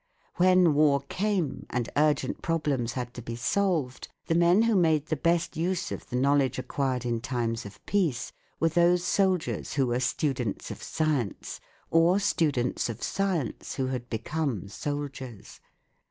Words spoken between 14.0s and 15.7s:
become soldiers.